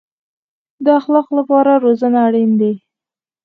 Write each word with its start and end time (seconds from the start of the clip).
د 0.83 0.85
اخلاقو 0.99 1.31
لپاره 1.39 1.71
روزنه 1.85 2.17
اړین 2.27 2.51
ده 2.59 2.71